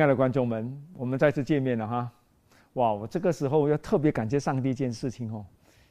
[0.00, 2.10] 亲爱的观众们，我们再次见面了哈！
[2.72, 5.44] 哇，我这个时候要特别感谢上帝一件事情哦，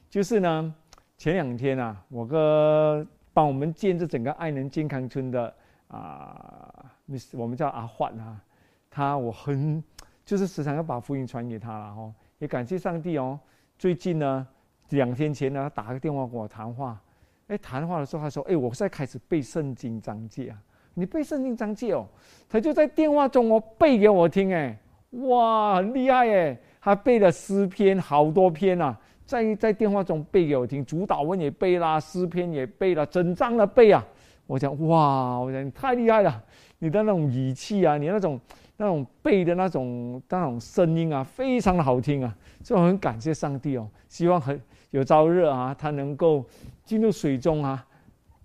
[0.08, 0.74] 就是呢，
[1.16, 5.54] 前两天啊，我哥帮我们建这整个爱能健康村的
[5.86, 6.92] 啊，
[7.34, 8.42] 我们叫阿焕啊，
[8.90, 9.80] 他我很
[10.24, 13.38] 就是时常要把福音传给他了哦，也感谢上帝哦。
[13.78, 14.44] 最近呢，
[14.88, 17.00] 两天前呢，他打个电话跟我谈话，
[17.46, 20.60] 哎，谈话的时候他说，哎，我在开始背圣经章节啊。
[20.94, 22.06] 你背圣经章节哦，
[22.48, 24.76] 他就在电话中哦背给我听哎，
[25.10, 34.04] 哇，很厉害哎，他背了诗篇好多篇啊，在在电话中背给我听，主导文也背啦，诗篇也背了，整章的背啊。
[34.46, 36.42] 我讲哇，我讲你太厉害了，
[36.80, 38.40] 你的那种语气啊，你那种
[38.76, 46.44] 那种背的那种那种声音啊，非常的好听啊，所以我很感谢上帝哦，希望很有朝日啊，他能够
[46.84, 47.86] 进入水中啊。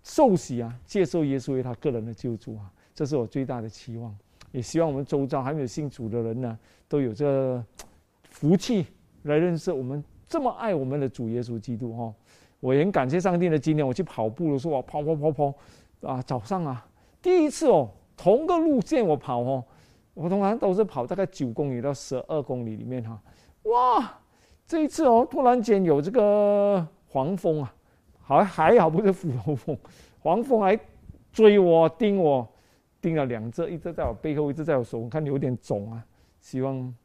[0.06, 4.16] 受洗啊，接受耶稣为他个人的救主啊，这是我最大的期望。
[4.52, 7.62] 也希望我们周遭还没有信主的人呢，都有这
[8.30, 8.86] 福气
[9.24, 12.14] 来认识我们这么爱我们的主耶稣基督哈。
[12.60, 15.54] 我也很感谢上帝的今天我去跑步的时候，我跑跑跑跑
[16.08, 16.88] 啊，早上啊，
[17.20, 19.66] 第一次哦，同个路线我跑哦，
[20.14, 23.20] 我通常都是跑大概九公里到十二公里里面哈。
[23.64, 24.20] 哇，
[24.68, 27.75] 这一次哦，突然间有这个黄蜂啊。
[28.28, 29.78] 好还好不是虎头蜂，
[30.20, 30.78] 黄蜂还
[31.32, 32.48] 追我叮我，
[33.00, 36.04] 叮了两只，一只在我背后，一只在我手，我看有点肿啊。
[36.42, 36.96] 希望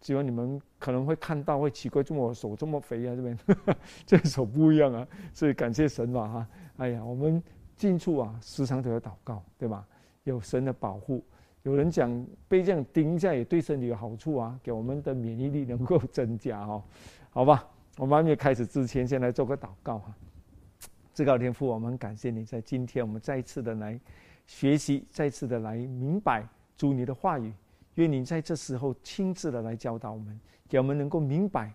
[0.00, 3.16] 希望你们可能会看到会奇怪，怎么我手这么肥啊？
[3.16, 3.38] 这边
[4.06, 6.46] 这手不一样啊，所以感谢神吧哈。
[6.76, 7.42] 哎呀，我们
[7.74, 9.84] 近处啊，时常都要祷告，对吧？
[10.22, 11.24] 有神的保护。
[11.62, 16.80] 有人讲被这样叮一下也对身体有好处啊，给我们的免疫力能够 增加哦。
[17.30, 17.66] 好吧。
[17.96, 20.14] 我们还没有开始之前，先来做个祷告哈。
[21.14, 23.98] 至高天父，我们感谢你在今天，我们再一次的来
[24.46, 26.44] 学习，再次的来明白
[26.76, 27.52] 主你的话语。
[27.94, 31.72] 愿你在这时候亲自的来教导我们，给我们能够明白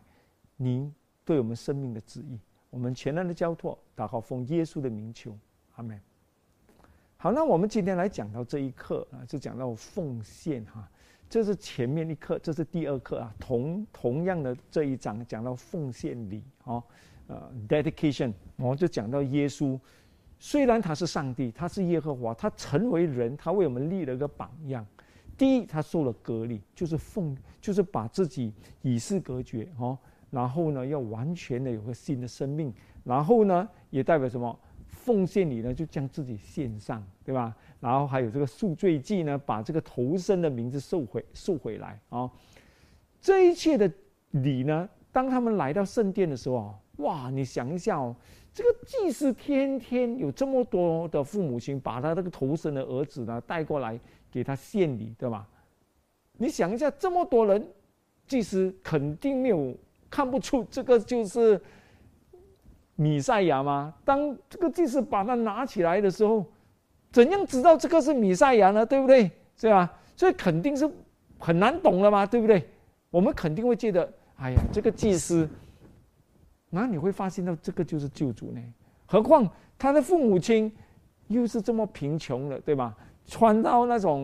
[0.57, 0.93] 您
[1.23, 2.37] 对我们生命的旨意。
[2.69, 5.37] 我们全然的交托，祷告奉耶稣的名求，
[5.75, 5.97] 阿门。
[7.15, 10.85] 好，那我们今天来讲到这一课啊，就讲到奉献哈。
[11.29, 13.31] 这是前面一课，这是第二课啊。
[13.39, 16.83] 同同样的这一章讲到奉献礼哦，
[17.27, 19.79] 呃，dedication，我就讲到耶稣，
[20.39, 24.83] 虽然他是上帝，他是耶和华，他成为人，他为我们立了一个榜样。
[25.37, 28.51] 第一，他受了隔离，就是奉，就是把自己
[28.81, 29.97] 与世隔绝哦。
[30.31, 32.73] 然后呢，要完全的有个新的生命。
[33.03, 34.59] 然后呢，也代表什么？
[34.99, 37.55] 奉献礼呢，就将自己献上，对吧？
[37.79, 42.29] 然后还有这个赎罪祭呢，把这个头生的名字收回收回来啊。
[43.21, 43.89] 这一切的
[44.31, 47.29] 礼呢，当他们来到圣殿的时候啊，哇！
[47.29, 48.13] 你想一下哦，
[48.53, 53.99] 这个祭司天天有这么多的父母亲，把他这个头生的儿子呢带过来
[54.29, 55.47] 给他献礼，对吧？
[56.37, 57.65] 你想一下，这么多人，
[58.27, 59.75] 祭司肯定没有
[60.09, 61.59] 看不出这个就是
[62.99, 63.93] 米赛亚吗？
[64.03, 66.45] 当这个祭司把它拿起来的时候。
[67.11, 68.85] 怎样知道这个是米赛亚呢？
[68.85, 69.31] 对不对？
[69.57, 69.91] 是吧？
[70.15, 70.87] 所以肯定是
[71.39, 72.63] 很难懂了嘛，对不对？
[73.09, 75.49] 我们肯定会觉得，哎呀，这个祭司，
[76.69, 78.61] 那你会发现到这个就是救主呢。
[79.07, 80.71] 何况他的父母亲
[81.29, 82.95] 又是这么贫穷的，对吧？
[83.25, 84.21] 穿到那种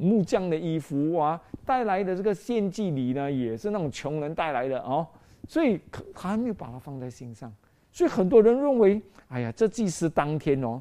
[0.00, 5.06] 木匠的衣服啊，带来的这个献祭礼呢，也是那种穷人带来的哦。
[5.48, 5.80] 所以
[6.14, 7.52] 他还没有把它放在心上。
[7.90, 10.80] 所以很多人认为，哎呀，这祭司当天哦。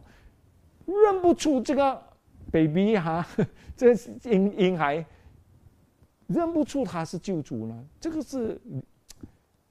[0.85, 2.01] 认不出这个
[2.51, 3.25] baby 哈，
[3.75, 3.93] 这
[4.23, 5.03] 婴婴孩
[6.27, 7.85] 认不出他是救主呢？
[7.99, 8.57] 这个是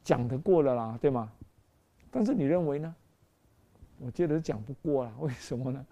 [0.03, 1.33] 讲得过了啦，对吗？
[2.11, 2.95] 但是你认为呢？
[3.99, 5.87] 我觉得讲不过了，为什么呢？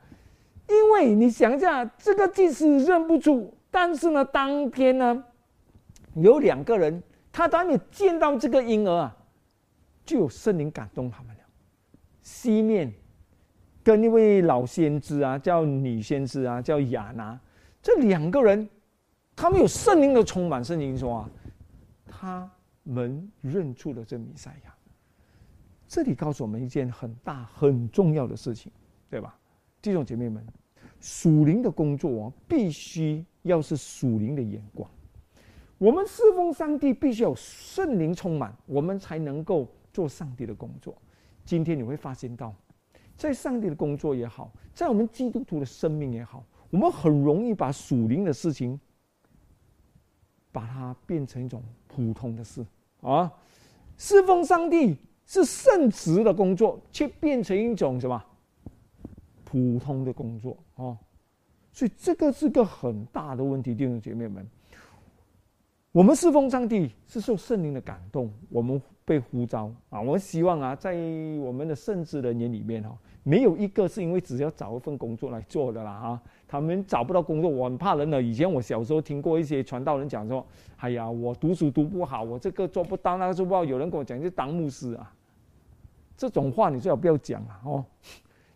[0.69, 5.25] 因为你想一下，这个祭司认不出，但是呢，当天呢，
[6.17, 7.03] 有两个人，
[7.37, 9.17] 他当你见到这个婴儿啊，
[10.07, 11.43] 就有圣灵感动他们了，
[12.23, 12.95] 西面。
[13.83, 17.39] 跟一位老先知啊，叫女先知啊，叫雅拿，
[17.83, 18.67] 这两个人，
[19.35, 20.65] 他们有圣灵的充满。
[20.65, 21.31] 圣经说啊，
[22.07, 22.51] 他
[22.85, 24.75] 们认出了这弥赛亚。
[25.89, 28.71] 这里告诉我们一件很大很重要的事情，
[29.11, 29.37] 对吧？
[29.83, 30.47] 弟兄姐妹们，
[31.01, 34.89] 属灵的工作啊必须要是属灵的眼光。
[35.85, 40.97] 我们侍奉上帝必须有圣灵充满，我们才能够做上帝的工作。
[41.45, 42.55] 今天你会发现到。
[43.19, 48.81] 在上帝的工作也好，在我们基督徒的生命也好，我们很容易把属灵的事情，
[50.51, 52.65] 把它变成一种普通的事
[53.03, 53.31] 啊。
[53.99, 54.97] 侍奉上帝
[55.27, 58.25] 是圣职的工作，却变成一种什么
[59.45, 60.97] 普通的工作啊？
[61.75, 64.49] 所以这个是个很大的问题，弟兄姐妹们。
[65.95, 70.01] 我们侍奉上帝是受圣灵的感动，我们被呼召啊！
[70.01, 70.93] 我希望啊，在
[71.39, 72.91] 我们的圣职人员里面哈，
[73.23, 76.21] 没有一个是因为只要找一份工作来做的啦哈。
[76.49, 78.21] 他们找不到工作，我很怕人了。
[78.21, 80.45] 以前我小时候听过一些传道人讲说
[80.79, 85.13] ：“哎呀，我读书读不好，我这个做不到，那个做不到。”有人跟我讲，就当牧师啊，
[86.17, 87.63] 这种话你最好不要讲啊！
[87.65, 87.85] 哦，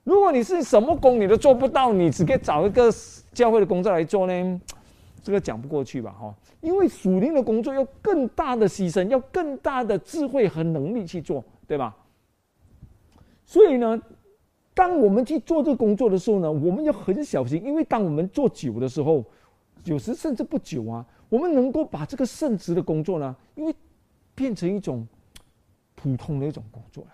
[0.03, 2.91] 如果你是什么工你都做不到，你只给找一个
[3.33, 4.61] 教会的工作来做呢，
[5.23, 6.13] 这个讲不过去吧？
[6.13, 11.97] 哈，因为属灵的工作要更大的牺牲，要更大的智慧和能力去做，对吧？
[13.45, 14.01] 所以呢。
[14.75, 19.25] 当我们去做这个工作的时候呢，我们要很小心，因为当我们做久的时候，
[19.83, 23.75] 有时甚至不久啊，我们能够把这个圣职的工作呢，因为
[24.37, 25.05] 变成一种
[25.97, 27.11] 普通的一种工作了。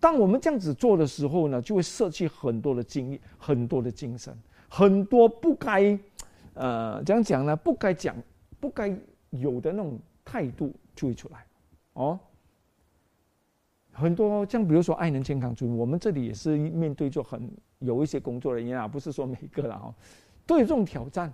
[0.00, 4.36] 当我们这样子做的时候呢，就会舍弃很多的精力、很多的精神、
[4.68, 5.96] 很多不该
[6.54, 8.16] 呃这样讲呢，不该讲、
[8.60, 8.94] 不该
[9.30, 11.46] 有的那种态度就会出来，
[11.94, 12.18] 哦。
[13.94, 17.50] 很多像比如说爱能健康组，我们这里也是面对着很
[17.80, 19.94] 有一些工作人员啊，不是说每个了哈，
[20.46, 21.30] 都有这种挑战。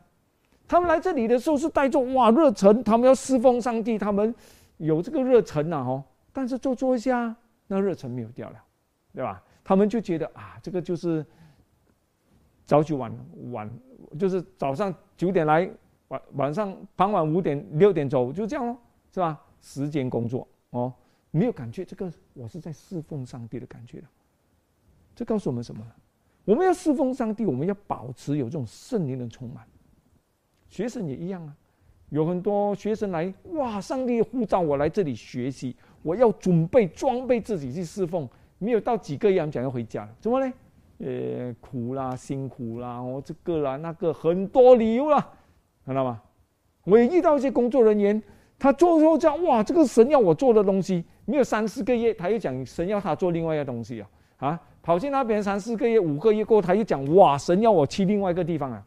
[0.67, 4.35] 他们来这里的时候是带着哇热忱，他们要侍奉上帝，他们
[4.79, 6.03] 有这个热忱呐哈。
[6.33, 7.35] 但是做做一下，
[7.69, 8.65] 那热忱没有掉了，
[9.15, 9.43] 对吧？
[9.63, 11.25] 他们就觉得啊，这个就是
[12.65, 13.13] 早九晚
[13.53, 13.71] 晚，
[14.19, 15.69] 就是早上九点来，
[16.09, 18.79] 晚晚上傍晚五点六点走，就这样咯，
[19.13, 19.39] 是吧？
[19.61, 20.95] 时间工作哦。
[21.31, 24.07] 没有感觉，这个我是在侍奉上帝的感觉的。
[25.15, 25.85] 这告诉我们什么？
[26.47, 29.67] 我们要侍奉上帝，我们要保持有这种圣灵的充满。
[30.71, 31.55] 学生也一样啊，
[32.11, 33.81] 有很多学生来，哇！
[33.81, 38.27] 上帝呼召我来这里学习，我要准备装备自己去侍奉。
[38.59, 40.53] 没有到几个月，我们讲要回家了，怎么呢？
[40.99, 45.31] 呃，苦啦，辛苦啦，哦，这个啦，那个，很多理由啦，
[45.87, 46.21] 看到吗？
[46.85, 48.21] 我也遇到一些工作人员，
[48.59, 49.63] 他做做这样，哇！
[49.63, 51.05] 这个神要我做的东西。
[51.25, 54.09] 没有三四个月，他又讲神要他做另外一个东西啊！
[54.39, 58.83] 啊，跑去那边三四个月、五个月过后，他又讲哇，神要我去另外一个地方啊！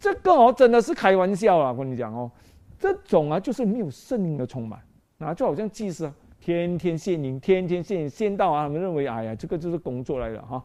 [0.00, 1.70] 这个哦，真的是开玩笑啊！
[1.70, 2.30] 我跟你讲哦，
[2.78, 4.80] 这种啊，就是没有圣灵的充满
[5.18, 6.10] 啊，就好像祭司
[6.40, 10.64] 天天献灵，天天献献到啊，他们认为哎呀，这个就是工作来的哈。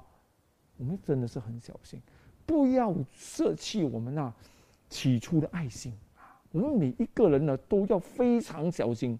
[0.81, 2.01] 我们真的是很小心，
[2.43, 4.33] 不要舍弃我们那
[4.89, 6.41] 起初的爱心啊！
[6.51, 9.17] 我们每一个人呢，都要非常小心。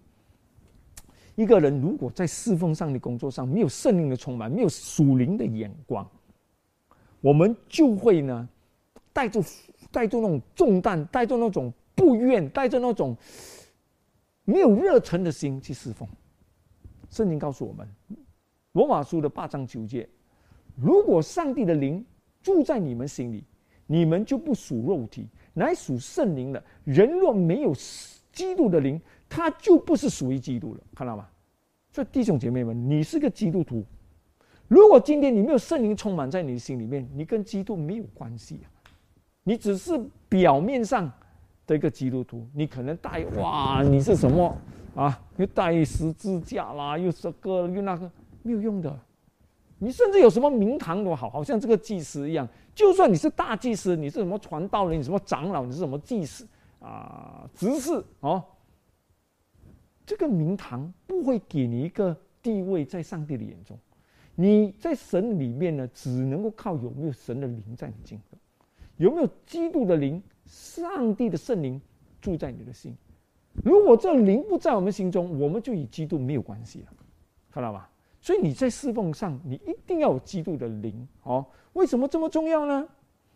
[1.36, 6.04] 一个人如果在侍奉上的工作上没有圣灵的充满，没有属灵的眼光，
[7.20, 8.48] 我们就会呢
[9.12, 9.40] 带着
[9.92, 13.16] 带着那种重担，带着那种不愿，带着那种
[14.44, 16.08] 没有热忱的心去侍奉。
[17.08, 17.86] 圣经告诉我们，
[18.72, 20.08] 《罗马书》的八章九节：
[20.76, 22.04] 如果上帝的灵
[22.42, 23.44] 住在你们心里，
[23.86, 26.62] 你们就不属肉体，乃属圣灵的。
[26.84, 27.72] 人若没有
[28.32, 31.28] 基督的灵，他就不是属于基督了，看到吗？
[31.90, 33.84] 所以弟兄姐妹们，你是个基督徒。
[34.66, 38.66] 如果今天你没有圣灵充满在你的心里面，你跟基督没有关系啊！
[39.42, 41.12] 你只是表面上
[41.66, 44.56] 的一个基督徒，你可能带哇，你是什么
[44.94, 45.20] 啊？
[45.36, 48.10] 又带十字架啦，又这个又那个，
[48.42, 48.98] 没有用的。
[49.82, 52.48] 你甚至有什么名堂都好，好像这个祭司一样。
[52.72, 56.46] 就算你是大祭司，你是什么传道人，你什么长老，你是什么祭司
[56.78, 57.50] 啊？
[57.56, 58.44] 执事哦。
[60.06, 63.76] 这个名堂不会给你一个地位在上帝的眼中，
[64.36, 68.38] 你在神里面呢，只能够靠有没有神的灵在你心中，
[68.98, 71.82] 有没有基督的灵、上帝的圣灵
[72.20, 72.96] 住在你的心。
[73.64, 76.86] 如果这灵不在我们心中，我们就与基督没有关系了，
[77.50, 77.88] 看到吗？
[78.22, 81.44] 所以你在侍奉上，你一定要有基督的灵哦。
[81.74, 82.88] 为什么这么重要呢？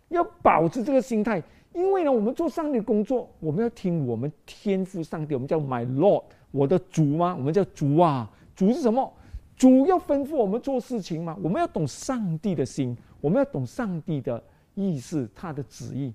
[0.08, 1.42] 要保持这个心态，
[1.74, 6.22] 因为呢，我们做上帝的工作，我们要听我们天赋上帝，我们叫 My Lord。
[6.52, 7.34] 我的主吗？
[7.36, 8.30] 我们叫主啊！
[8.54, 9.12] 主是什么？
[9.56, 11.36] 主要吩咐我们做事情吗？
[11.42, 14.40] 我们要懂上帝的心，我们要懂上帝的
[14.74, 16.14] 意思，他的旨意。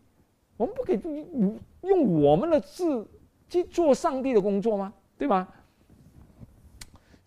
[0.56, 1.00] 我们不可以
[1.34, 3.06] 用用我们的字
[3.50, 4.94] 去做上帝的工作吗？
[5.18, 5.48] 对吧？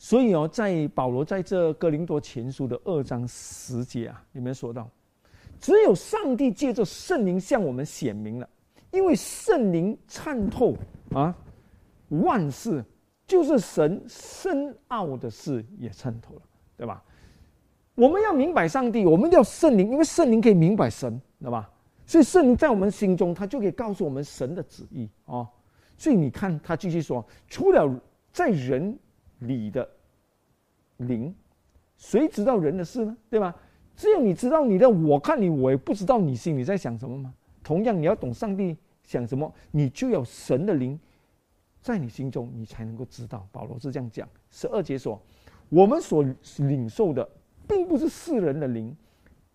[0.05, 4.87] 所以哦，在保罗在这哥林多前书的二章十节啊，里面说到，
[5.59, 8.47] 只有上帝借着圣灵向我们显明了，
[8.91, 10.77] 因为圣灵参透
[11.15, 11.35] 啊
[12.11, 12.85] 万事。
[13.27, 16.43] 就是神深奥的事也参透了，
[16.77, 17.03] 对吧？
[17.95, 21.71] 我们要明白上帝，我们要圣灵，因为圣灵可以明白神，对吧？
[22.05, 25.49] 所以圣灵在我们心中，他就可以告诉我们神的旨意哦。
[25.97, 27.91] 所以你看，他继续说：除了
[28.31, 28.95] 在人
[29.47, 29.89] 你的
[30.99, 31.35] 灵，
[31.97, 33.17] 谁知道人的事呢？
[33.31, 33.55] 对吧？
[33.97, 34.89] 只有你知道你的。
[34.89, 37.33] 我看你，我也不知道你心里在想什么吗？
[37.63, 40.99] 同样，你要懂上帝想什么，你就有神的灵
[41.81, 43.47] 在你心中，你才能够知道。
[43.53, 45.21] 保罗是这样讲，十二节说
[45.69, 46.25] ：“我们所
[46.59, 47.29] 领受的，
[47.69, 48.97] 并不是世人的灵，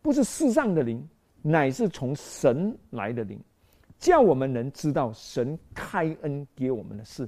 [0.01, 1.08] 不是世上的灵，
[1.41, 3.39] 乃是从神来的灵，
[3.98, 7.27] 叫我们能知道神开恩给我们的事。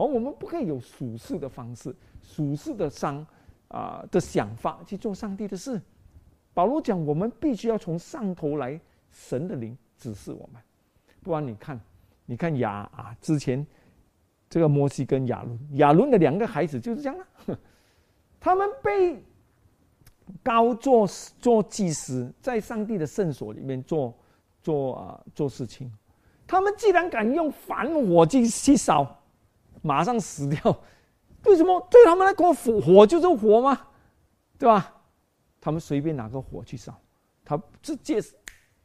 [0.00, 3.26] 而我们不可以有属世的方式、属世的伤
[3.68, 5.80] 啊的想法去做上帝的事。”
[6.54, 8.80] 保罗讲，我们必须要从上头来，
[9.12, 10.60] 神的灵指示我们，
[11.22, 11.80] 不然你看，
[12.26, 13.64] 你看亚啊，之前
[14.48, 17.16] 这个摩西跟亚伦，亚伦的两个孩子就是这样
[17.46, 17.58] 了，
[18.40, 19.22] 他们被
[20.42, 21.06] 高做
[21.38, 24.12] 做祭司，在上帝的圣所里面做
[24.60, 25.90] 做啊做事情，
[26.48, 29.19] 他们既然敢用凡火去去烧，
[29.82, 30.82] 马上死掉，
[31.44, 31.88] 为什么？
[31.90, 33.88] 对他们来说，火火就是火吗？
[34.58, 34.94] 对吧？
[35.60, 36.98] 他们随便拿个火去烧，
[37.44, 38.18] 他直接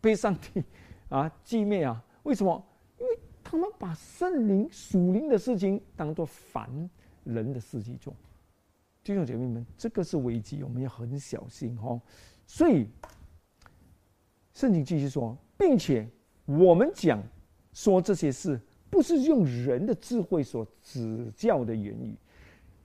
[0.01, 0.63] 被上帝
[1.09, 2.03] 啊寂灭啊！
[2.23, 2.65] 为什么？
[2.99, 6.89] 因为他们把圣灵属灵的事情当做凡
[7.23, 8.13] 人的事情做。
[9.03, 12.01] 弟兄姐妹们，这个是危机，我们要很小心哦。
[12.47, 12.89] 所以
[14.53, 16.09] 圣经继续说，并且
[16.45, 17.21] 我们讲
[17.71, 18.59] 说这些事，
[18.89, 22.15] 不是用人的智慧所指教的言语，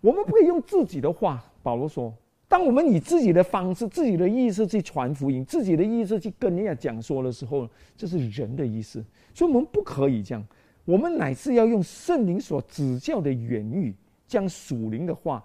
[0.00, 1.44] 我们不可以用自己的话。
[1.62, 2.14] 保罗说。
[2.48, 10.44] 当我们以自己的方式、自己的意思去传福音、自己的意思去跟人家讲说的时候，这是人的意思，所以我们不可以这样。
[10.84, 13.94] 我们乃是要用圣灵所指教的言语，
[14.26, 15.44] 将属灵的话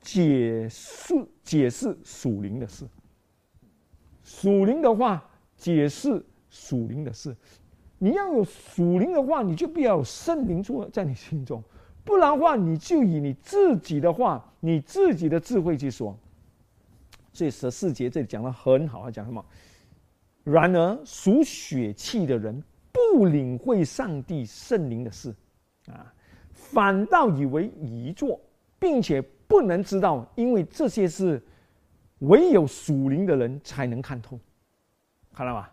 [0.00, 2.86] 解释、解释属灵的事。
[4.22, 7.36] 属灵的话解释属灵的事，
[7.98, 11.62] 你要有属灵的话，你就必要有圣灵住在你心中，
[12.04, 16.16] 不然的话，你就以你自己的话、你自己的智慧去说。
[17.32, 19.44] 所以十四节这里讲的很好，他讲什么？
[20.44, 22.62] 然而属血气的人
[22.92, 25.34] 不领会上帝圣灵的事，
[25.88, 26.12] 啊，
[26.52, 28.40] 反倒以为遗作，
[28.78, 31.40] 并且不能知道，因为这些是
[32.20, 34.38] 唯有属灵的人才能看透。
[35.34, 35.72] 看到吧？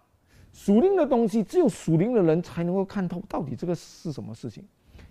[0.55, 4.63] 属灵的东西只有属灵的人才能够看透，到底这个是什么事情？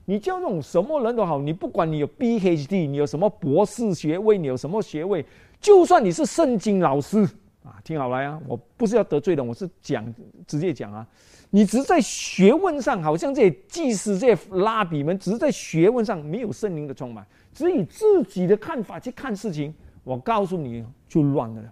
[0.07, 5.25] 你叫那种什么人都好，你不管你有 B H D，你有什么博士学位，你有什么学位。
[5.61, 7.23] 就算你是圣经老师
[7.63, 8.41] 啊，听好了呀！
[8.49, 10.15] 我不是要得罪人，我是讲
[10.47, 11.07] 直接讲啊。
[11.51, 19.75] 你只是在学问上，好像这些祭司、这些拉比们，只是在学问上没有圣灵的充满，只以自己的看法去看事情。
[20.05, 21.63] 我告诉你就乱了，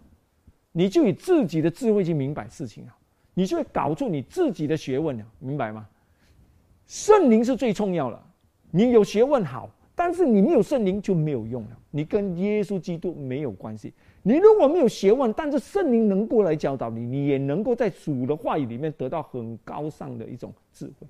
[0.72, 2.96] 你就以自己的智慧去明白事情啊，
[3.34, 5.88] 你就会搞出你自己的学问了，明白吗？
[6.86, 8.22] 圣灵是最重要的，
[8.70, 9.70] 你有学问好。
[9.94, 13.92] 但是你没有圣灵就没有用了，你跟耶稣基督没有关系。
[14.22, 21.06] 你如果没有学问，但是圣灵能够来教导你，你也能够在主的话语里面得到很高尚的一种智慧。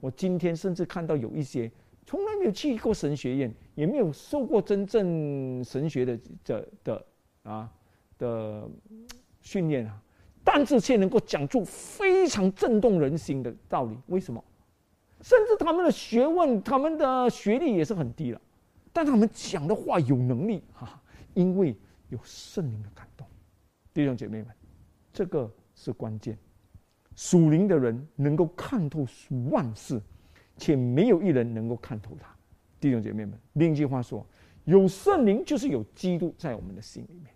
[0.00, 1.70] 我今天甚至看到有一些
[2.04, 7.06] 从来没有去过神学院，也没有受过真正神学的的的
[7.44, 7.70] 啊
[8.18, 8.68] 的
[9.40, 10.02] 训练啊，
[10.46, 13.98] 但是却能够讲出非常震动人心的道理。
[14.06, 14.42] 为什么？
[15.22, 18.40] 甚至他们的学问、他们的学历也是很低了，
[18.92, 21.02] 但他们讲的话有能力哈，
[21.34, 21.76] 因为
[22.10, 23.26] 有圣灵的感动。
[23.92, 24.54] 弟兄姐妹们，
[25.12, 26.38] 这个是关键。
[27.16, 29.04] 属灵的人能够看透
[29.50, 30.00] 万事，
[30.58, 32.28] 且没有一人能够看透他。
[32.78, 34.24] 弟兄姐妹们，另一句话说，
[34.64, 37.34] 有圣灵就是有基督在我们的心里面，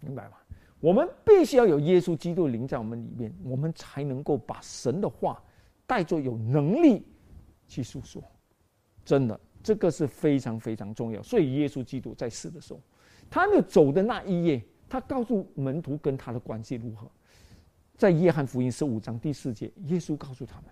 [0.00, 0.38] 明白吗？
[0.84, 5.42] 我们必须要有耶稣基督灵在我们里面，我们才能够把神的话。
[5.86, 7.04] 带着有能力
[7.68, 8.22] 去诉说，
[9.04, 11.22] 真的，这个是非常非常重要。
[11.22, 12.80] 所以耶稣基督在世的时候，
[13.28, 17.06] 他没有走的那一夜，他告诉门徒跟他的关系如何。
[17.98, 20.70] 在约翰福音十五章第四节，耶稣告诉他们：“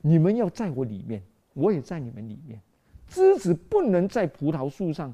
[0.00, 1.20] 你们要在我里面，
[1.52, 2.60] 我也在你们里面。
[3.08, 5.12] 枝子不能在葡萄树上，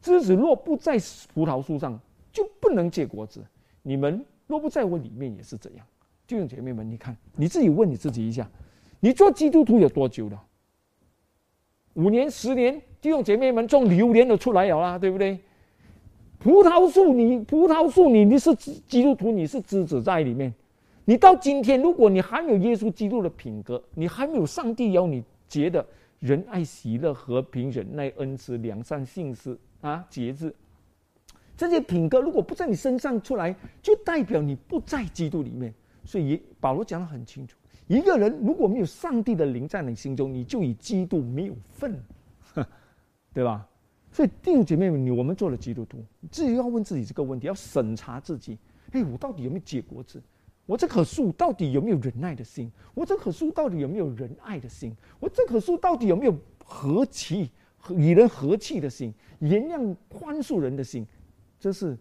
[0.00, 0.98] 枝子若不在
[1.32, 1.96] 葡萄树上，
[2.32, 3.44] 就不能结果子。
[3.86, 5.86] 你们若不在我里面，也是这样。”
[6.26, 8.50] 弟兄姐妹们，你看你自己问你自己一下，
[8.98, 10.42] 你做基督徒有多久了？
[11.94, 12.82] 五年、十年？
[13.00, 15.38] 弟兄姐妹们，种榴莲都出来了啦，对不对？
[16.40, 20.52] 葡萄树，你葡萄树，你你是基督徒，你是枝子在里面。
[21.04, 25.86] 你到今天，如果你还有耶稣基督的品格，你还没有上帝要你结的
[26.18, 30.52] 仁爱、喜乐、和平、忍耐、恩慈、良善、信实啊、节制，
[31.56, 35.72] 这些品格如果不在你身上出来，就代表你不在基督里面。
[36.04, 37.56] 所以保罗讲得很清楚，
[37.88, 42.00] 一个人如果没有上帝的灵在你心中，你就与基督没有份，
[43.34, 43.66] 对吧？
[44.12, 48.56] 所以弟兄姐妹们，你我们做了基督徒，自己要问自己这个问题，要审查自己：
[48.92, 50.22] 哎，我到底有没有结果子？
[50.64, 52.70] 我这棵树到底有没有忍耐的心？
[52.94, 54.96] 我这棵树到底有没有仁爱的心？
[55.18, 57.50] 我这棵树到底有没有和气、
[57.90, 59.12] 与人和气的心？
[59.40, 61.06] 原谅、宽恕人的心？
[61.58, 61.96] 这是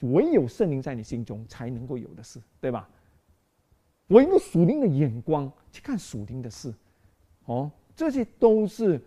[0.00, 2.88] 唯有圣灵在你心中才能够有的事，对吧？
[4.06, 6.72] 我用属灵的眼光去看属灵的事，
[7.46, 9.00] 哦，这些都是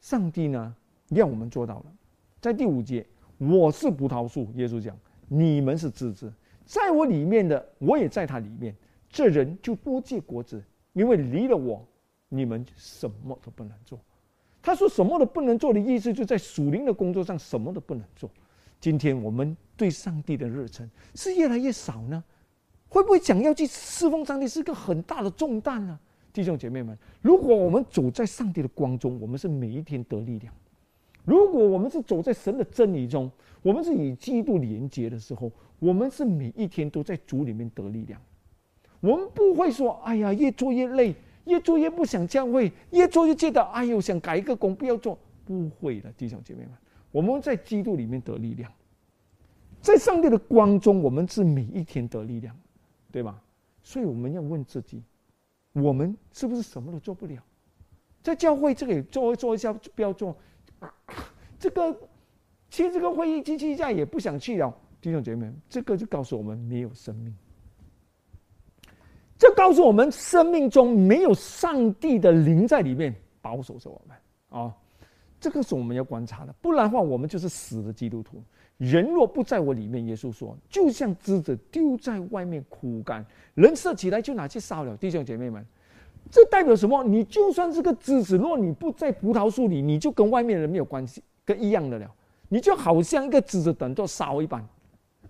[0.00, 0.74] 上帝呢
[1.08, 1.92] 让我们做到了。
[2.40, 3.06] 在第五节，
[3.38, 4.98] 我是葡萄树，耶稣讲，
[5.28, 6.32] 你们是枝子。
[6.64, 8.74] 在我里面的，我也在他里面。
[9.10, 10.62] 这人就多结果子，
[10.94, 11.86] 因为离了我，
[12.30, 14.00] 你们什么都不能做。
[14.62, 18.30] 他说什么都不能做的意思，就在属灵的工作上什么都不能做。
[18.82, 22.22] 今天我们对上帝的热忱是越来越少呢？
[22.88, 25.96] 会不会想要去侍奉上帝是个很大的重担呢？
[26.32, 30.52] 弟兄姐妹们，如果我们走在上帝的光中，我们是每一天得力量；
[31.24, 33.30] 如果我们是走在神的真理中，
[33.62, 35.50] 我们是与基督连接的时候。
[35.78, 38.20] 我们是每一天都在主里面得力量，
[39.00, 41.12] 我们不会说：“哎呀，越做越累，
[41.46, 46.70] 越做越不想教会，越做越觉得哎呦，想改一个工不要做。”不会的，弟兄姐妹们，
[47.12, 48.72] 我们在基督里面得力量，
[49.80, 52.58] 在上帝的光中，我们是每一天得力量，
[53.12, 53.40] 对吧？
[53.84, 55.02] 所以我们要问自己：
[55.72, 57.40] 我们是不是什么都做不了？
[58.22, 60.36] 在教会这里做做一下，不要做
[61.58, 61.96] 这个，
[62.70, 64.74] 其实这个会议机器一下也不想去了。
[65.00, 67.34] 弟兄姐妹，这个就告诉我们没有生命。
[69.36, 74.16] 这告诉我们生命中没有上帝的灵在里面保守着我们
[74.50, 74.72] 啊！
[75.42, 78.40] 这个是我们要观察的，不然的话，我们就是死的基督徒。
[78.78, 84.96] 人若不在我里面，耶稣说，就像枝子丢在外面枯干，人射起来就拿去烧了。
[84.96, 85.66] 弟兄姐妹们，
[86.30, 87.02] 这代表什么？
[87.02, 92.08] 你就算是个枝子，若你不在葡萄树里，你就跟外面人没有关系，跟一样的了。
[92.48, 94.64] 你就好像一个枝子等着烧一般。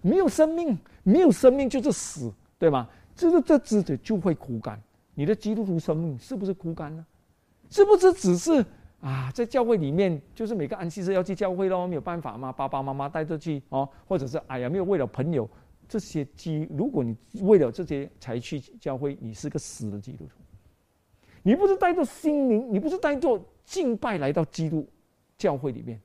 [0.02, 2.86] 没有生命，没有生命就是死，对吗？
[3.16, 4.78] 这个这枝子就会枯干。
[5.14, 7.06] 你的基督徒生命是不是枯干呢？
[7.70, 8.64] 是不是只是
[9.02, 15.48] 啊，在教会里面，就是每个安息日要去教会咯，没有办法嘛，爸爸妈妈带着去哦，或者是哎呀，没有为了朋友
[15.88, 20.36] 这些基，如果你为了这些才去教会，你是个死的基督徒。
[21.42, 24.88] 你不是带着心灵，你不是带着敬拜来到基督
[25.36, 26.00] 教会里面，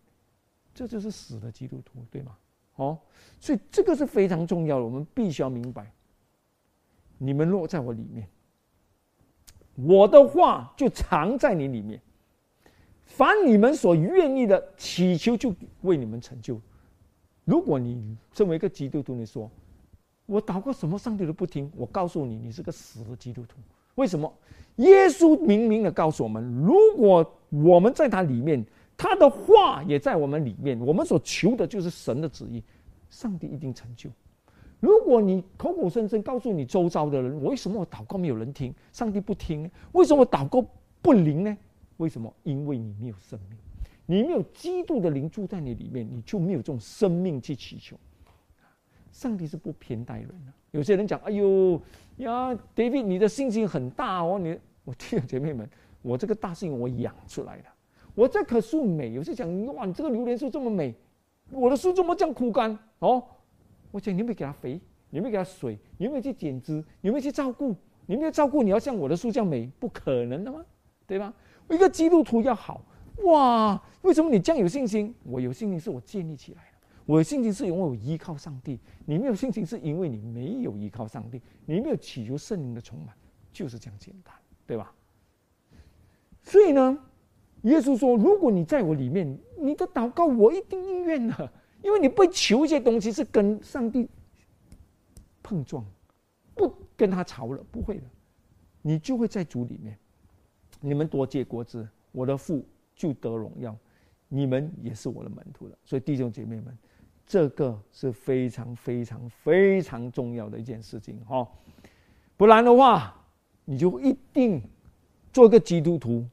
[0.73, 2.35] 这就是死的基督徒，对吗？
[2.77, 2.97] 哦，
[3.39, 5.91] 所以这个是非常重要的，我们必须要明白。
[7.19, 8.27] 你们落在我里面，
[9.75, 12.01] 我的话就藏在你里面。
[13.07, 16.61] 凡你们所愿意的祈求，就为你们成就。
[17.43, 19.49] 如果你身为一个基督徒，你说
[20.27, 23.57] 我祷告什么上帝都不听，我告诉你，你是个死的基督徒。
[23.95, 24.31] 为什么？
[24.75, 28.63] 耶稣明明的告诉我们，如果我们在他里面。
[28.99, 32.63] 他的话也在我们里面，我们所求的就是神的旨意，
[33.11, 34.09] 上帝一定成就。
[34.79, 38.73] 如果你口口声声告诉你周遭的人，为什么我祷告没有人听？
[38.91, 39.69] 上帝不听？
[39.91, 40.65] 为什么我祷告
[40.99, 41.55] 不灵呢？
[41.97, 42.33] 为什么？
[42.43, 43.57] 因为你没有生命，
[44.05, 47.97] 你没有基督的灵住在你里面，你就没有这种生命去祈求。
[49.11, 50.53] 上帝是不偏待人的。
[50.71, 51.81] 有些人讲：“哎呦
[52.17, 55.67] 呀，David，你的信心很大哦。”你，我弟兄姐妹们，
[56.03, 57.65] 我这个大信我养出来的。
[58.13, 60.93] 我这棵树美，有些讲哇，你这个榴莲树这么美，
[61.49, 62.77] 我的树怎么这样枯干？
[62.99, 63.23] 哦，
[63.89, 64.79] 我讲你有没有给它肥，
[65.09, 70.63] 你没有给它水，你没有去剪枝，你没有去照顾，你没有照顾，你要像我的树这样美，不可能的吗？
[71.07, 71.33] 对吧？
[71.69, 72.83] 一个基督徒要好
[73.23, 75.13] 哇，为什么你这样有信心？
[75.23, 78.79] 我有信心是我建立起来的，我有信心是因为我依靠上帝。
[79.05, 83.15] 你没有信心是因为你没有依靠上帝，你没有祈求圣灵的充满，
[83.51, 84.33] 就是这样简单，
[84.65, 84.93] 对吧？
[86.43, 86.97] 所以呢？
[87.63, 91.51] 耶稣说：“如果你在我里面，你的祷告我一定应愿的，
[91.81, 94.07] 因为你不求一些东西是跟上帝
[95.41, 95.83] 碰撞，
[96.53, 98.03] 不跟他吵了，不会的，
[98.83, 99.97] 你就会在主里面。
[100.79, 103.75] 你们多结果子，我的父就得荣耀，
[104.27, 105.77] 你们也是我的门徒了。
[105.83, 106.77] 所以弟兄姐妹们，
[107.25, 111.47] 这个是非常非常非常重要的一件事情哈，
[112.35, 113.15] 不然的话，
[113.65, 114.61] 你就一定
[115.31, 116.25] 做个基督徒。”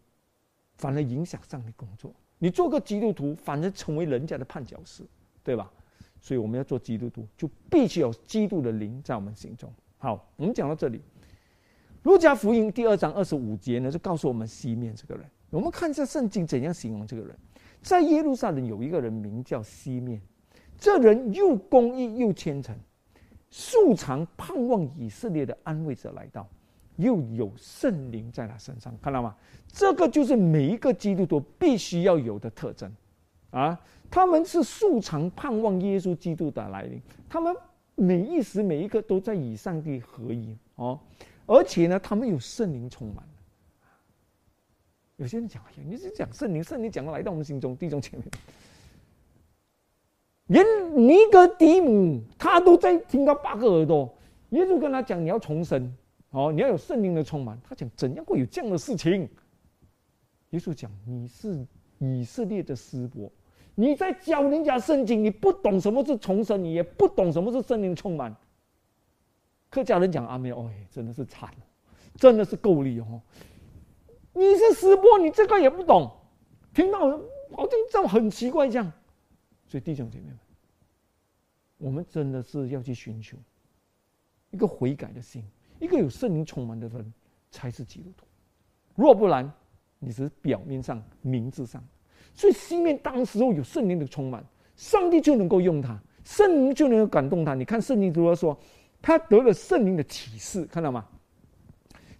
[0.76, 2.12] 反而影响上帝工作。
[2.36, 5.04] 你做个基督徒，反而成为人家的绊脚石，
[5.44, 5.70] 对吧？
[6.20, 9.72] 所以我们要做基督徒，就必须有基督的灵在我们心中。
[9.98, 10.98] 好，我们讲到这里，
[12.04, 15.24] 《路加福音》第二章二十五节呢，就告诉我们西面这个人。
[15.48, 17.34] 我们看一下圣经怎样形容这个人。
[17.80, 20.20] 在耶路撒冷有一个人名叫西面，
[20.78, 22.76] 这人又公义又虔诚，
[23.48, 26.46] 素常盼望以色列的安慰者来到。
[26.96, 29.34] 又有圣灵在他身上，看到吗？
[29.66, 32.92] 这个就是每一个基督徒必须要有的特征，
[33.50, 37.52] 啊，他们是素常盼望耶稣基督的来临，他们
[37.96, 41.00] 每一时每一刻都在与上帝合一哦，
[41.46, 43.24] 而且呢，他们有圣灵充满。
[45.16, 48.24] 有些人讲：“哎呀，你是讲圣灵，圣灵讲来到我们心中，弟兄姐妹，
[50.46, 54.12] 连尼格迪姆他都在听到八个耳朵。
[54.50, 55.94] 耶稣跟他讲：你要重生，
[56.30, 57.56] 哦，你要有圣灵的充满。
[57.62, 59.28] 他讲：怎样会有这样的事情？
[60.50, 61.64] 耶稣讲：你是
[61.98, 63.30] 以色列的师伯，
[63.76, 68.34] 你在教人家圣经，你不懂什么是重生，你也不懂什么是圣灵充满。
[69.74, 71.52] 客家人讲阿弥哦，真的是惨，
[72.14, 73.20] 真的是够力哦。”
[74.32, 76.08] 你是师伯，你这个也不懂，
[76.72, 77.20] 听到好像
[77.90, 78.92] 这样很奇怪这样，
[79.66, 80.38] 所以弟兄姐妹们，
[81.78, 83.36] 我们真的是要去寻求
[84.50, 85.42] 一个悔改的心，
[85.80, 87.12] 一个有圣灵充满的人
[87.50, 88.24] 才是基督徒。
[88.94, 89.52] 若不然，
[89.98, 91.82] 你只是表面上、名字上。
[92.32, 94.44] 所以西面当时候有圣灵的充满，
[94.76, 97.54] 上帝就能够用他，圣灵就能够感动他。
[97.54, 98.56] 你看圣经如何说，
[99.04, 101.04] 他得了圣灵的启示，看到吗？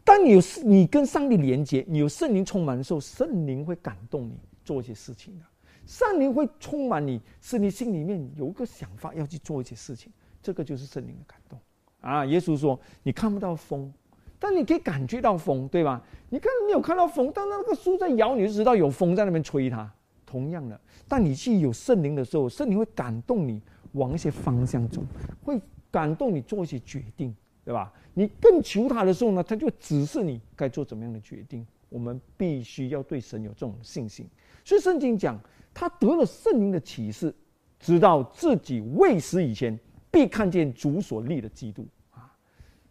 [0.05, 5.45] 当你有你跟上帝连接，你有圣灵充满的时候，圣灵会感动你做一些事情的。
[5.87, 10.13] 圣灵会充满你，使你心里面有个想法要去做一些事情。
[10.43, 11.59] 这个就是圣灵的感动
[12.03, 12.23] 啊！
[12.27, 13.91] 耶稣说：“你看不到风，
[14.39, 16.03] 但你可以感觉到风，对吧？
[16.29, 19.91] 你看你有看到风，但那个树在摇，你就知道有风在那边吹它。
[20.27, 25.03] 同样的，当你去有圣灵的时候，圣灵会感动你往一些方向走，
[25.43, 25.59] 会
[25.95, 27.91] 感动你做一些决定。”对吧？
[28.13, 31.67] 你更求他的时候呢，他就指示你该做怎么样的决定。
[31.89, 34.29] 我们必须要对神有这种信心。
[34.63, 35.41] 所以圣经讲，
[35.73, 37.35] 他得了圣灵的启示，
[37.81, 39.81] 知道自己未死以前
[40.11, 42.37] 必看见主所立的基督啊。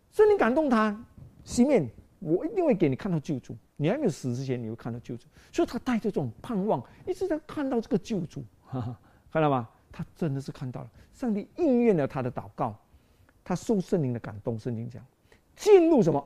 [0.10, 1.06] 圣灵感动他，
[1.44, 1.88] 西面
[2.18, 3.56] 我一定会给你看到救主。
[3.76, 5.28] 你还没有死之前，你会看到救主。
[5.52, 8.44] 所以他带着这种盼望，一直在看到这个救主。
[8.66, 9.00] 哈哈，
[9.32, 9.70] 看到吗？
[9.92, 12.76] 他真的是看到了，上帝应验了他的祷告。
[13.44, 15.06] 他受圣灵的感动，圣经讲，
[15.56, 16.26] 进入什么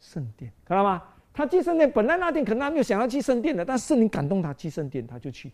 [0.00, 1.02] 圣殿，看到吗？
[1.32, 5.52] 他进圣殿，本来那天可能他没有想要去圣殿的，但圣灵感动他去圣殿，他就去。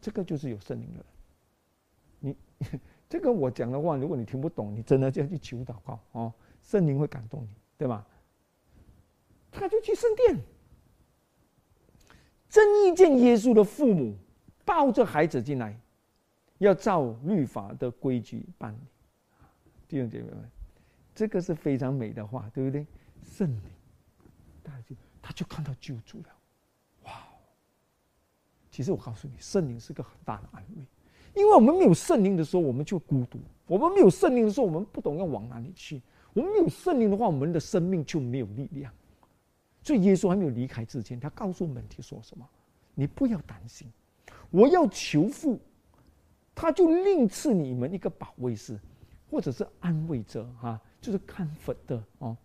[0.00, 2.34] 这个就是有圣灵的人。
[2.62, 8.04] 你 这个我讲的话，如果你听不懂，你真的就要去求祷告哦，圣灵会感动你，对吧？
[9.52, 10.36] 他就去圣殿。
[12.48, 14.16] 真意见耶稣的父母
[14.64, 15.78] 抱着孩子进来，
[16.58, 18.78] 要照律法的规矩办理。
[19.90, 20.48] 弟兄姐妹们，
[21.16, 22.86] 这个是非常美的话，对不对？
[23.24, 23.60] 圣灵，
[24.62, 26.26] 大家就他就看到救主了，
[27.06, 27.12] 哇！
[28.70, 30.84] 其实我告诉你，圣灵是个很大的安慰，
[31.34, 36.00] 因为我们没有圣灵的时候，我们就孤独；我们没有圣灵的时候，我们不懂要往哪里去；
[36.34, 38.94] 我们没有圣灵的话，我们的生命就没有力量。
[39.82, 42.48] 所以耶稣还没有离开之前，他告诉门徒说什么？
[42.94, 43.90] 你不要担心，
[44.50, 45.58] 我要求父，
[46.54, 48.78] 他就另赐你们一个保卫师。
[49.30, 52.36] 或者是安慰者哈，就是看粉的哦，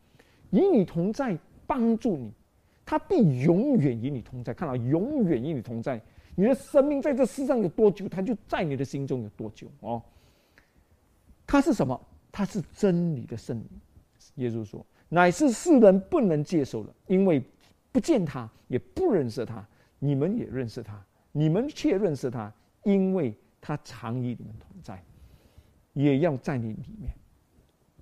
[0.51, 2.31] 与你同在，帮助你，
[2.85, 4.53] 他必永远与你同在。
[4.53, 5.99] 看到永远与你同在，
[6.35, 10.01] 你的生命在这世上有多久，他就在你的心中有多久哦。
[11.47, 11.99] 他是什么？
[12.31, 13.67] 他是真理的圣灵。
[14.35, 17.41] 耶稣说：“乃是世人不能接受的，因为
[17.91, 19.65] 不见他，也不认识他。
[19.99, 22.51] 你们也认识他，你们却认识他，
[22.83, 25.01] 因为他常与你们同在。”
[25.95, 27.11] 也要在你里面，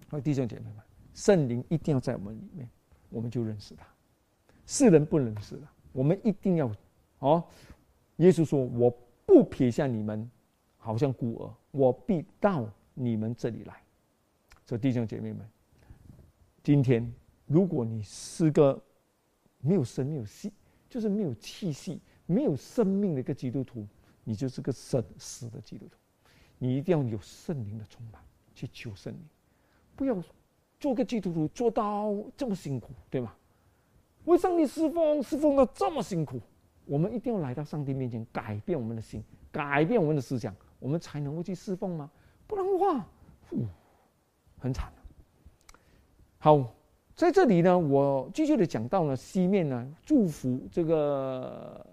[0.09, 2.67] 各位弟兄姐妹们，圣灵一定要在我们里面，
[3.09, 3.87] 我们就认识他。
[4.65, 6.69] 世人不认识的，我们一定要
[7.19, 7.43] 哦。
[8.17, 8.89] 耶稣说：“我
[9.25, 10.29] 不撇下你们，
[10.77, 13.81] 好像孤儿，我必到你们这里来。”
[14.65, 15.47] 所以弟兄姐妹们，
[16.63, 17.13] 今天
[17.45, 18.81] 如果你是个
[19.59, 20.51] 没有生、没有气，
[20.89, 23.85] 就是没有气息、没有生命的一个基督徒，
[24.23, 25.97] 你就是个死死的基督徒。
[26.63, 28.21] 你一定要有圣灵的充满，
[28.55, 29.19] 去求圣灵，
[29.97, 30.15] 不要
[30.79, 33.35] 做个基督徒做到这么辛苦，对吗？
[34.23, 36.39] 为上帝侍奉，侍奉到这么辛苦，
[36.85, 39.21] 我们一定要来到上帝面前，改变我们的心，
[39.51, 42.09] 改变我们的思想，我们才能够去侍奉吗？
[42.47, 43.05] 不然的话，
[44.57, 44.89] 很惨。
[46.37, 46.73] 好，
[47.13, 51.85] 在这里呢，我继续的讲到呢，西面呢，祝福这个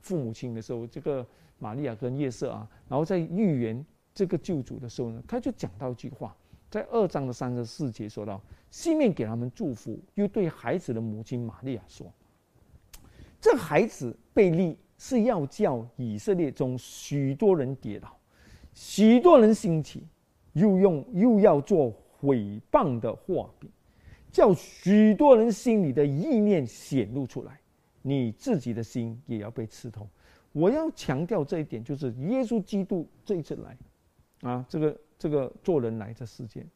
[0.00, 1.26] 父母亲的时候，这个
[1.58, 3.86] 玛利亚跟夜色啊，然后在预言。
[4.18, 6.34] 这个救主的时候呢，他就讲到一句话，
[6.68, 12.12] 在二章的三十四节说到，西面给他们祝福，又对孩子的母亲玛利亚说
[13.40, 18.18] ：“这孩子被立是要叫以色列中许多人跌倒，
[18.74, 20.04] 许多人兴起，
[20.54, 23.70] 又用又要做毁谤的画饼，
[24.32, 27.60] 叫许多人心里的意念显露出来，
[28.02, 30.08] 你自己的心也要被刺痛。
[30.50, 33.76] 我要强调这一点，就是耶稣基督这一次来。”
[34.42, 36.66] 啊，这个这个做人来这世间，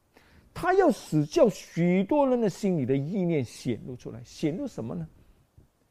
[0.52, 5.06] 他要使叫许多人的心里的意念显露出来，显露什么呢？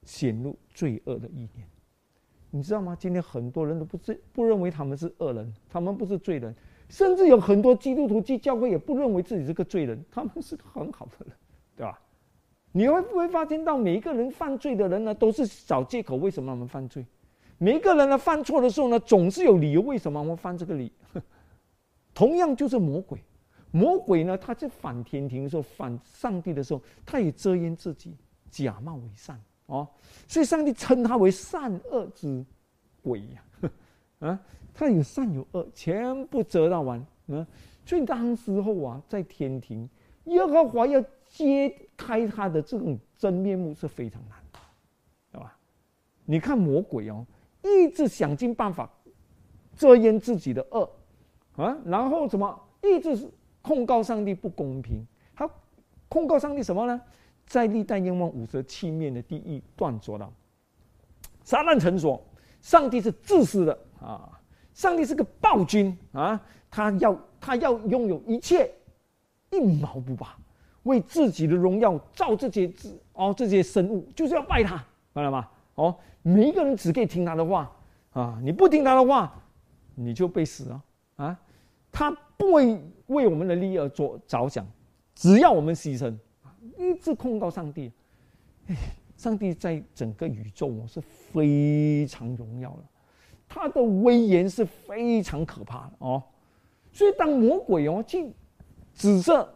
[0.03, 1.67] 显露罪恶的意念。
[2.49, 2.97] 你知道吗？
[2.99, 6.53] 今天很多人都不是不认为他们是恶人，他们不是罪人，
[6.89, 11.33] 甚至有很多基督徒进教会也不认为自己是个罪人，他们是很好的人，
[11.77, 12.01] 对吧？
[12.73, 17.05] 你会不会发现到每一个人犯罪的人呢，都是找借口为什么他们犯罪？
[17.57, 20.91] 每一个人呢犯错的时候呢，总是有理由为什么我们犯这个理？
[22.13, 23.19] 同样就是魔鬼，
[23.71, 28.15] 魔鬼呢，他在反天庭的时候，反上帝的时候，他也遮掩自己，
[28.49, 29.39] 假冒为善。
[29.67, 29.87] 哦，
[30.27, 32.45] 所以上帝称他为善恶之
[33.01, 33.43] 鬼呀，
[34.19, 34.39] 啊，
[34.73, 37.47] 他有善有恶，全部遮到完，啊，
[37.85, 39.87] 所以当时候啊，在天庭，
[40.25, 44.59] 耶和华要揭开他的这种真面目是非常难的，
[45.31, 45.57] 对吧？
[46.25, 47.25] 你看魔鬼哦，
[47.63, 48.91] 一直想尽办法
[49.77, 50.89] 遮掩自己的恶，
[51.61, 53.29] 啊，然后什么，一直是
[53.61, 55.49] 控告上帝不公平，他
[56.09, 56.99] 控告上帝什么呢？
[57.45, 60.31] 在历代愿望五十七面的第一段说道
[61.43, 62.21] ：“撒旦曾说，
[62.61, 63.77] 上帝是自私的。
[63.99, 64.39] 啊，
[64.73, 65.95] 上帝是个暴君。
[66.13, 68.71] 啊，他要他要拥有一切，
[69.51, 70.37] 一毛不拔，
[70.83, 74.75] 为自己的荣耀造这些字哦，这些生物就是要拜他，
[75.13, 75.47] 明白吗？
[75.75, 77.71] 哦，每一个人只可以听他的话。
[78.13, 79.31] 啊，你不听他的话，
[79.93, 80.83] 你就被死了。
[81.17, 81.39] 啊！
[81.91, 84.65] 他不会为我们的利益而做着想，
[85.13, 86.15] 只要我们牺牲。”
[86.77, 87.91] 一直控告上帝，
[88.67, 88.75] 哎，
[89.17, 92.83] 上帝在整个宇宙哦是非常荣耀的，
[93.47, 96.21] 他的威严是非常可怕的哦。
[96.91, 98.31] 所以当魔鬼哦去
[98.93, 99.47] 指责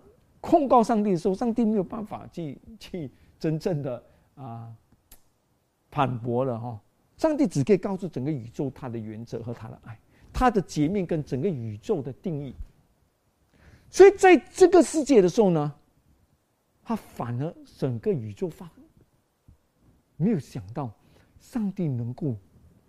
[0.42, 4.04] 控告上帝的时候，上帝没有办法去去真正的
[4.36, 4.74] 啊
[5.92, 6.80] 反驳了哈。
[7.18, 10.00] 上帝只可以告诉整个宇宙他的原则和他的爱，
[10.36, 12.54] 他的截面跟整个宇宙的定义。
[13.90, 15.74] 所以在这个世界的时候呢。
[16.88, 18.70] 他反而整个宇宙发
[20.18, 20.94] 没有想到，
[21.40, 22.38] 上帝能够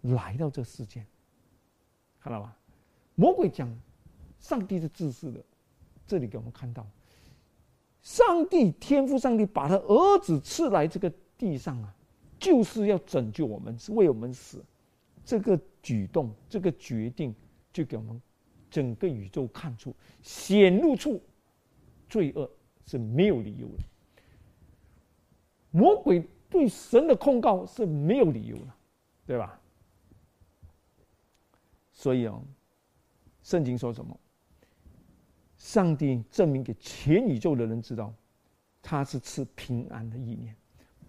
[0.03, 1.03] 来到这世间，
[2.21, 2.55] 看到吧？
[3.15, 3.75] 魔鬼讲
[4.39, 5.43] 上帝是自私的，
[6.07, 6.87] 这里给我们看到，
[8.03, 11.95] 上帝天赋，上帝把他儿子赐来这个地上啊，
[12.39, 14.63] 就是要拯救我们，是为我们死。
[15.25, 17.35] 这个举动，这个决定，
[17.73, 18.21] 就给我们
[18.71, 21.23] 整个宇宙看出，显露出
[22.09, 22.51] 罪恶。
[22.89, 23.83] 是没有理由的。
[25.73, 28.73] 魔鬼对神的控告是没有理由的，
[29.27, 29.61] 对吧？
[31.91, 32.41] 所以啊，
[33.43, 34.17] 圣经说什么？
[35.57, 38.15] 上帝证明给全宇宙的人知道，
[38.81, 40.55] 他是赐平安的意念，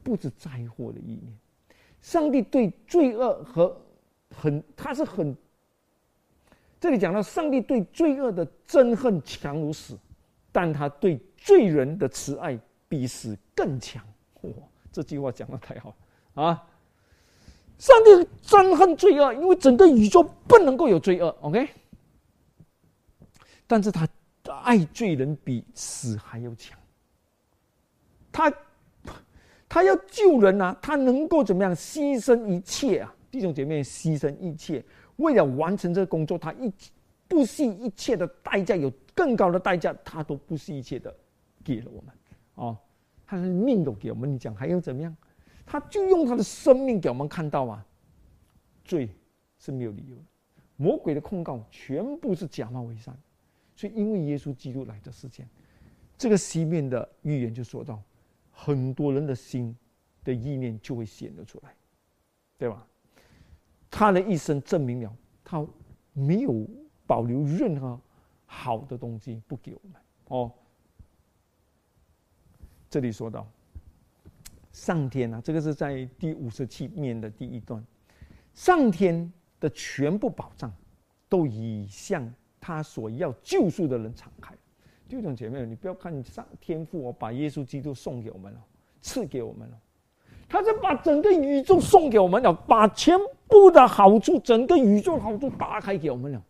[0.02, 1.38] 不是灾祸的意念。
[2.02, 3.80] 上帝对罪恶和
[4.36, 5.36] 很，他是很。
[6.80, 9.98] 这里讲到，上帝对罪恶的憎恨强如死，
[10.52, 11.20] 但他对。
[11.40, 12.60] 罪人的慈爱
[12.90, 14.04] 比死更强，
[14.42, 14.52] 哇！
[14.92, 15.96] 这句话讲的太好
[16.34, 16.68] 了啊！
[17.78, 18.10] 上帝
[18.44, 21.70] 憎恨罪恶，因为整个宇宙不能够有罪恶，OK？
[23.66, 24.06] 但是他
[24.64, 26.78] 爱罪人比死还要强，
[28.30, 28.52] 他
[29.70, 33.16] 他要救人啊，他能够怎么样牺牲一切啊？
[33.38, 34.84] 弟兄姐妹，牺牲一切，
[35.18, 36.74] 为了完成这个工作，他一
[37.28, 41.16] 不惜一切的代价，有更高的代价，他都不惜一切的。
[41.64, 42.16] 给了我们，
[42.56, 42.76] 哦，
[43.28, 45.16] 他的命都给我们，你讲还要怎么样？
[45.68, 47.86] 他就用他的生命给我们看到啊，
[48.84, 49.10] 罪
[49.60, 50.24] 是没有理由的，
[50.78, 53.16] 魔鬼的控告全部是假冒伪善，
[53.76, 55.48] 所以因为耶稣基督来的世间，
[56.18, 58.02] 这个西面的预言就说到，
[58.50, 59.76] 很多人的心
[60.24, 61.76] 的意念就会显得出来，
[62.58, 62.88] 对吧？
[63.98, 65.12] 他的一生证明了
[65.44, 65.66] 他
[66.14, 66.68] 没有
[67.08, 68.00] 保留任何
[68.46, 70.52] 好的东西不给我们，哦。
[72.92, 73.48] 这里说到，
[74.72, 77.84] 上天啊，这个是在第五十七面的第一段，
[78.54, 80.72] 上天的全部宝藏
[81.28, 82.32] 都已向
[82.62, 84.56] 他所要救赎的人敞开。
[85.10, 88.64] 弟兄姐妹，你不要看上天父哦，把耶稣基督送给我们了，
[89.02, 89.82] 赐给我们了，
[90.50, 96.44] 他是把整个宇宙送给我们了，把全部的好处，整个宇宙好处打开给我们了，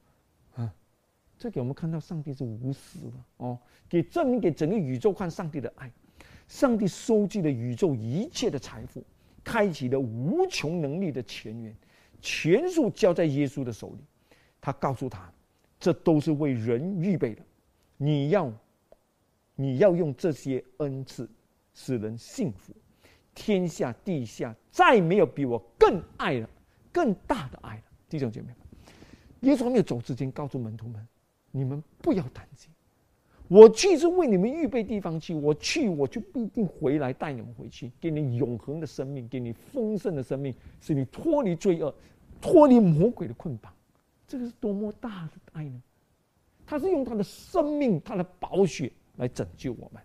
[0.55, 0.73] 啊，
[1.38, 3.57] 这给我们看到上帝是无私的哦，
[3.89, 5.91] 给证明给整个宇宙看上帝的爱。
[6.47, 9.03] 上帝收集了宇宙一切的财富，
[9.43, 11.75] 开启了无穷能力的泉源，
[12.21, 14.05] 全数交在耶稣的手里。
[14.62, 15.29] 他告诉他，
[15.77, 17.41] 这都是为人预备的。
[17.97, 18.49] 你要，
[19.55, 21.29] 你要用这些恩赐
[21.73, 22.73] 使人幸福。
[23.38, 26.50] 天下地下再没有比我更爱了、
[26.91, 27.84] 更大的爱了。
[28.10, 28.56] 弟兄姐妹们，
[29.41, 31.08] 耶稣还没有走之前告诉门徒们：
[31.52, 32.71] 你们不要担心。
[33.47, 41.93] 我去是为你们预备地方去，我去我就必定回来带你们回去，给你永恒的生命，给你丰盛的生命，使你脱离罪恶，
[42.41, 43.71] 脱离魔鬼的捆绑。
[44.28, 45.80] 这个是多么大的爱呢？
[46.65, 50.02] 他是用他的生命，他的宝血来拯救我们。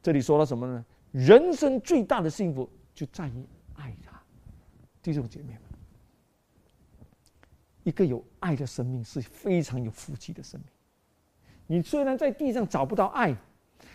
[0.00, 0.84] 这里说了什么呢？
[1.14, 4.20] 人生最大的幸福就在于爱他，
[5.00, 5.60] 弟兄姐妹们。
[7.84, 10.68] 一个有爱的生命是非常有福气的生命。
[11.68, 13.32] 你虽然在地上找不到爱，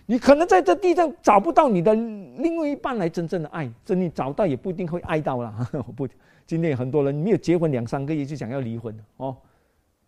[0.06, 5.68] 你可能在这地上找不到你的另外一半来真正的爱，这你找到也不一定会爱到了。
[5.86, 6.08] 我不，
[6.48, 9.36] 今天很多人没有结婚两三个月就想要离婚哦。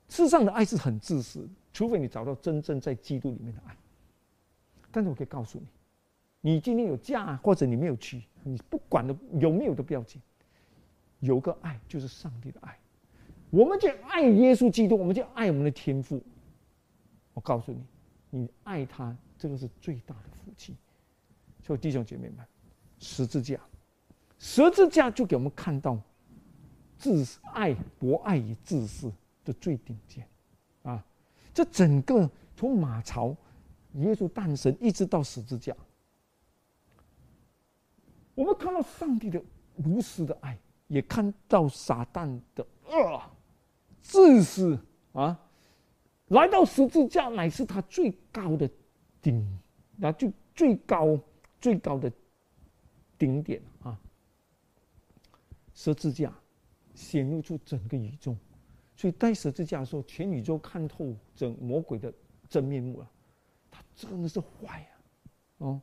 [0.08, 3.76] 世上的爱是很自私，除非你找到真正在基督里面的爱。
[4.92, 5.66] 但是我可以告诉你，
[6.42, 10.22] 你今天有嫁或者你没有娶，你不管的有没有都不要紧，
[11.20, 12.78] 有个爱就是上帝的爱。
[13.50, 16.22] 我们就爱耶稣基督，我们就爱我们的天父。
[17.34, 17.84] 我告诉你，
[18.30, 20.76] 你爱他，这个是最大的福气。
[21.62, 22.46] 所以弟兄姐妹们，
[22.98, 23.60] 十字架，
[24.40, 25.98] 十字架就给我们看到
[26.98, 29.12] 自爱、博爱与自私
[29.46, 30.26] 的最顶尖
[30.84, 31.06] 啊！
[31.54, 33.36] 这整个从马槽、
[33.94, 35.76] 耶稣诞生一直到十字架，
[38.36, 39.42] 我们看到上帝的
[39.78, 43.22] 无私的爱，也看到撒旦的恶、
[44.02, 44.80] 自私
[45.14, 45.40] 啊！
[46.28, 48.70] 来到十字架乃是他最高的
[49.22, 49.46] 顶，
[49.98, 51.20] 那就最高
[51.60, 52.12] 最高的
[53.18, 54.00] 顶点啊！
[55.74, 56.34] 十字架
[56.96, 58.36] 显露出整个宇宙，
[58.96, 62.14] 所以带十字架的时候，全宇宙看透整魔鬼的
[62.48, 63.12] 真面目了。
[63.70, 64.92] 他真的是坏啊！
[65.60, 65.82] 哦，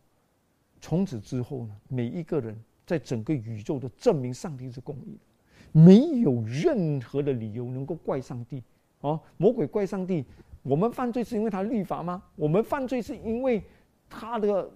[0.81, 8.63] 从此之后呢，每一个人在整个宇宙的证明上帝是公义的，没有任何的理由能够怪上帝。
[9.01, 10.25] 哦，魔鬼怪上帝，
[10.63, 12.23] 我们犯罪是因为他律法吗？
[12.35, 13.63] 我们犯罪是因为
[14.09, 14.69] 他的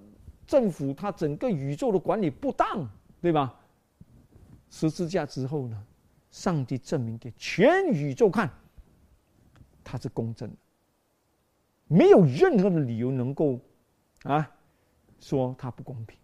[0.47, 2.89] 政府，他整个宇宙的管理不当，
[3.21, 3.59] 对吧？
[4.71, 5.85] 十字架之后呢，
[6.31, 8.49] 上帝证明给全宇宙看，
[9.83, 10.57] 他是公正的，
[11.89, 13.59] 没有任何的理由能够
[14.23, 14.49] 啊
[15.23, 16.19] 说他不公平。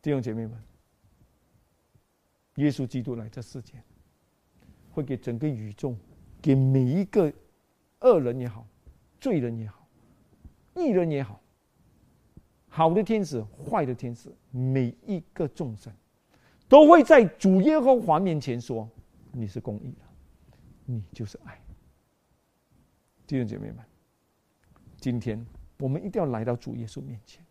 [0.00, 0.62] 弟兄姐妹们，
[2.56, 3.82] 耶稣基督来这世间。
[4.94, 5.96] 会给整个宇宙，
[6.42, 7.32] 给每一个
[8.00, 8.66] 恶人也好，
[9.18, 9.88] 罪人也好，
[10.74, 11.40] 异人也好，
[12.68, 15.90] 好的天使、坏的天使，每一个众生，
[16.68, 18.86] 都会在主耶和华面前说
[19.32, 20.04] ：“你是公义的，
[20.84, 21.58] 你就是爱。”
[23.26, 23.82] 弟兄姐妹们，
[25.00, 25.42] 今天
[25.82, 27.44] 我们一定要来到主耶稣面前，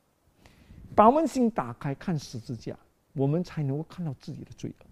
[0.96, 2.80] 把我们心打开，看十字架，
[3.12, 4.86] 我们才能够看到自己的罪恶。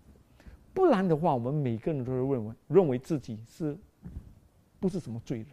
[0.73, 3.77] 不然的话，我们每个人都会认为认为自己是，
[4.77, 5.47] 不是什么罪人。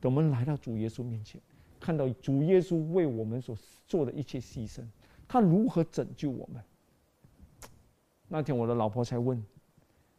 [0.00, 1.38] 等我们来到主耶稣面前，
[1.78, 3.54] 看到主耶稣为我们所
[3.86, 4.82] 做的一切牺牲，
[5.28, 6.64] 他如何拯救我们？
[8.28, 9.44] 那天我的老婆才问：“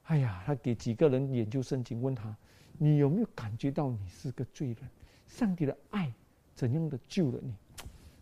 [0.05, 2.37] 哎呀，他给几个人研究圣经，问他，
[2.77, 4.77] 你有没有感觉到你是个罪人？
[5.25, 6.13] 上帝的爱
[6.55, 7.53] 怎样的救了你？”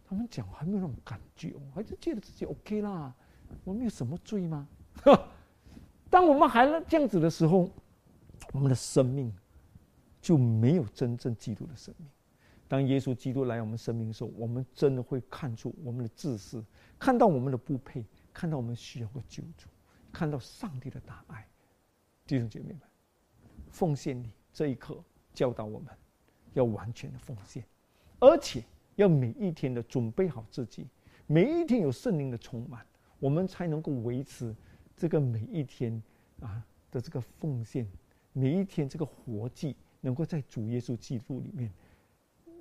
[0.05, 3.15] 他们讲还没有那种感觉，还是觉得自己 OK 啦，
[3.63, 4.67] 我们有什么罪吗？
[6.09, 7.69] 当我们还能这样子的时候，
[8.51, 9.33] 我们的生命
[10.21, 12.07] 就没有真正基督的生命。
[12.67, 16.63] 当耶稣基督来我们生命的时候，我们真的会看出我们的自私，
[16.99, 19.67] 看到我们的不配，看到我们需要个救主，
[20.11, 21.47] 看到上帝的大爱。
[22.27, 22.81] 弟兄姐妹们，
[23.69, 25.03] 奉献你这一刻
[25.33, 25.89] 教导我们
[26.53, 27.63] 要完全的奉献，
[28.23, 28.63] 而且
[28.95, 30.87] 要每一天的准备好自己，
[31.27, 32.85] 每一天有圣灵的充满，
[33.19, 34.55] 我们才能够维持。
[34.95, 36.01] 这个每一天
[36.39, 37.85] 啊的这个奉献，
[38.31, 41.69] 每一天这个活祭，能够在主耶稣基督里面，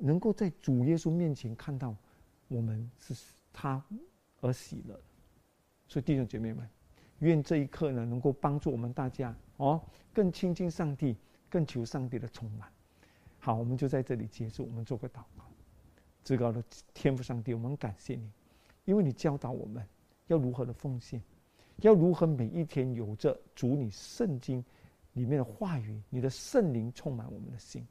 [0.01, 1.95] 能够在主耶稣面前看到
[2.49, 3.15] 我们是
[3.53, 3.81] 他
[4.41, 5.01] 而喜乐。
[5.87, 6.69] 所以弟兄姐妹们，
[7.21, 9.81] 愿这一刻呢，能够帮助我们大家哦，
[10.13, 11.17] 更亲近上帝，
[11.49, 12.69] 更求上帝的充满。
[13.39, 15.52] 好，我们就在这里结束，我们做个祷告。
[16.25, 16.63] 至高的
[16.95, 18.31] 天父上帝，我们感谢你，
[18.85, 19.85] 因为你教导我们
[20.29, 21.21] 要如何的奉献。
[21.79, 24.65] 要如何每一天有着主你圣经
[25.15, 27.85] 里面的话语，你的圣灵充满我们的心，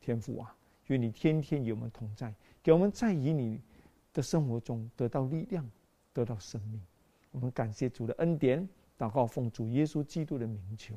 [0.00, 0.56] 天父啊，
[0.86, 2.32] 愿你天天与我们同在，
[2.62, 3.60] 给我们在以你
[4.12, 5.68] 的生活中得到力量，
[6.12, 6.80] 得到生命。
[7.32, 8.66] 我们感谢主的恩典，
[8.96, 10.94] 祷告奉主耶稣基督的名求。